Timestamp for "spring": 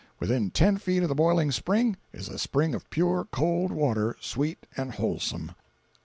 1.51-1.95, 2.39-2.73